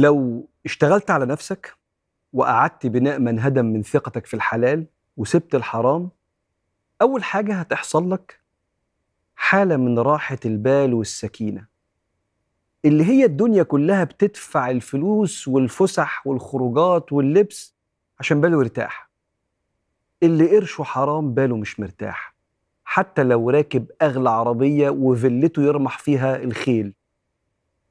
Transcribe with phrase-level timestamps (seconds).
[0.00, 1.74] لو اشتغلت على نفسك
[2.32, 6.10] وقعدت بناء من هدم من ثقتك في الحلال وسبت الحرام
[7.02, 8.40] أول حاجة هتحصل لك
[9.36, 11.66] حالة من راحة البال والسكينة
[12.84, 17.76] اللي هي الدنيا كلها بتدفع الفلوس والفسح والخروجات واللبس
[18.20, 19.10] عشان باله يرتاح
[20.22, 22.34] اللي قرشه حرام باله مش مرتاح
[22.84, 26.94] حتى لو راكب أغلى عربية وفيلته يرمح فيها الخيل.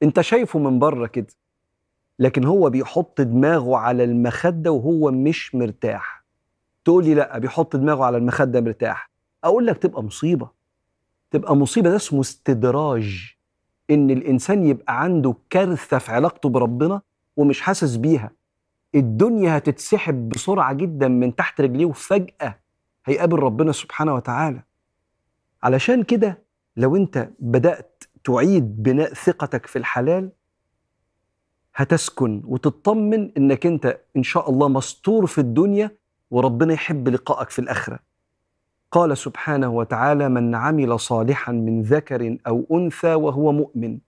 [0.02, 1.26] أنت شايفه من بره كده.
[2.18, 6.24] لكن هو بيحط دماغه على المخدة وهو مش مرتاح.
[6.84, 9.10] تقول لي لا بيحط دماغه على المخدة مرتاح.
[9.44, 10.50] أقول لك تبقى مصيبة.
[11.30, 13.34] تبقى مصيبة ده اسمه استدراج.
[13.90, 17.00] إن الإنسان يبقى عنده كارثة في علاقته بربنا
[17.36, 18.30] ومش حاسس بيها.
[18.94, 22.58] الدنيا هتتسحب بسرعة جدا من تحت رجليه وفجأة
[23.04, 24.62] هيقابل ربنا سبحانه وتعالى.
[25.62, 26.42] علشان كده
[26.76, 30.30] لو أنت بدأت تعيد بناء ثقتك في الحلال
[31.76, 35.90] هتسكن وتطمن إنك أنت إن شاء الله مستور في الدنيا
[36.30, 37.98] وربنا يحب لقائك في الآخرة.
[38.90, 43.98] قال سبحانه وتعالى من عمل صالحا من ذكر أو أنثى وهو مؤمن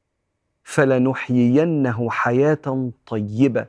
[0.65, 3.67] فلنحيينه حياة طيبة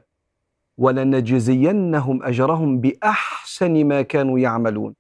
[0.78, 4.94] ولنجزينهم أجرهم بأحسن ما كانوا يعملون.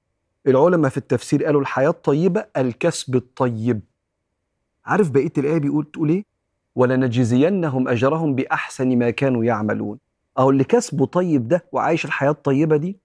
[0.47, 3.81] العلماء في التفسير قالوا الحياة الطيبة الكسب الطيب.
[4.85, 6.28] عارف بقية الآية بيقول تقول إيه؟
[6.75, 9.97] ولنجزينهم أجرهم بأحسن ما كانوا يعملون.
[10.37, 12.97] أهو اللي كسبه طيب ده وعايش الحياة الطيبة دي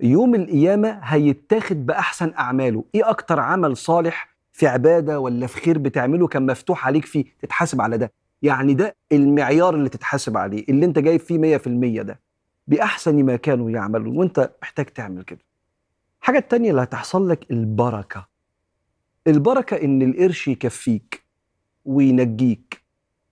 [0.00, 2.84] يوم القيامة هيتاخد بأحسن أعماله.
[2.94, 7.80] إيه أكتر عمل صالح في عبادة ولا في خير بتعمله كان مفتوح عليك فيه تتحاسب
[7.80, 12.20] على ده؟ يعني ده المعيار اللي تتحاسب عليه اللي أنت جايب فيه 100% ده
[12.66, 14.16] بأحسن ما كانوا يعملون.
[14.18, 15.40] وأنت محتاج تعمل كده.
[16.20, 18.28] الحاجة التانية اللي هتحصل لك البركة.
[19.26, 21.24] البركة إن القرش يكفيك
[21.84, 22.79] وينجيك.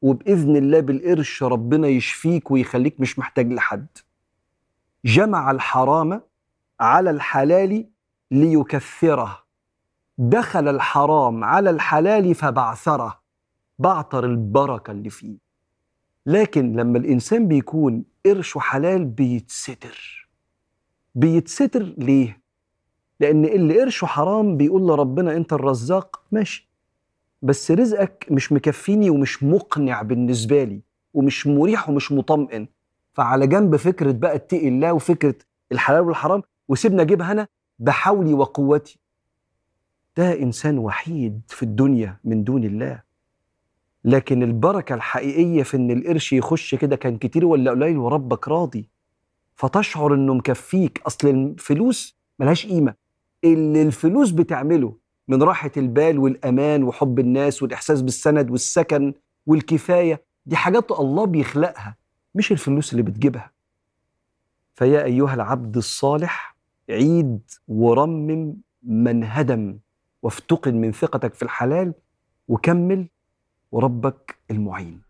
[0.03, 3.87] وبإذن الله بالقرش ربنا يشفيك ويخليك مش محتاج لحد.
[5.05, 6.21] جمع الحرام
[6.81, 7.89] على الحلال
[8.31, 9.45] ليكثره
[10.19, 13.21] دخل الحرام على الحلال فبعثره.
[13.79, 15.37] بعثر البركة اللي فيه.
[16.27, 20.29] لكن لما الإنسان بيكون قرشه حلال بيتستر.
[21.15, 22.41] بيتستر ليه؟
[23.21, 26.68] لأن اللي قرشه حرام بيقول لربنا أنت الرزاق ماشي.
[27.43, 30.81] بس رزقك مش مكفيني ومش مقنع بالنسبة لي
[31.15, 32.69] ومش مريح ومش مطمئن.
[33.13, 35.35] فعلى جنب فكرة بقى اتقي الله وفكرة
[35.73, 37.49] الحلال والحرام وسيبنا أجيبها أنا
[37.79, 38.99] بحولي وقوتي.
[40.17, 43.03] ده إنسان وحيد في الدنيا من دون الله.
[44.05, 48.91] لكن البركة الحقيقية في إن القرش يخش كده كان كتير ولا قليل وربك راضي؟
[49.55, 51.03] فتشعر إنه مكفيك.
[51.07, 52.95] أصل الفلوس ملهاش قيمة.
[53.45, 54.97] اللي الفلوس بتعمله
[55.29, 59.15] من راحة البال والأمان وحب الناس والإحساس بالسند والسكن
[59.47, 60.23] والكفاية.
[60.47, 61.97] دي حاجات الله بيخلقها
[62.35, 63.51] مش الفلوس اللي بتجيبها.
[64.75, 66.57] فيا أيها العبد الصالح
[66.91, 69.79] عيد ورمم من هدم
[70.23, 71.95] وافتقد من ثقتك في الحلال
[72.49, 73.09] وكمل
[73.73, 75.08] وربك المعين.